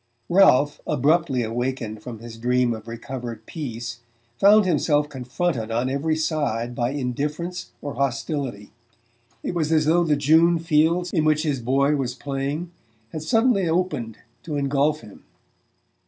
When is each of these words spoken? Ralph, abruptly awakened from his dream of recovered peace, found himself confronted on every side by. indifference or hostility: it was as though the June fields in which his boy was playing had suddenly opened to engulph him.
Ralph, 0.29 0.81
abruptly 0.87 1.43
awakened 1.43 2.01
from 2.01 2.17
his 2.21 2.39
dream 2.39 2.73
of 2.73 2.87
recovered 2.87 3.45
peace, 3.45 3.99
found 4.39 4.65
himself 4.65 5.07
confronted 5.09 5.69
on 5.69 5.91
every 5.91 6.15
side 6.15 6.73
by. 6.73 6.89
indifference 6.89 7.69
or 7.83 7.93
hostility: 7.93 8.71
it 9.43 9.53
was 9.53 9.71
as 9.71 9.85
though 9.85 10.03
the 10.03 10.15
June 10.15 10.57
fields 10.57 11.11
in 11.13 11.23
which 11.23 11.43
his 11.43 11.59
boy 11.61 11.95
was 11.95 12.15
playing 12.15 12.71
had 13.11 13.21
suddenly 13.21 13.69
opened 13.69 14.17
to 14.41 14.55
engulph 14.57 15.01
him. 15.01 15.23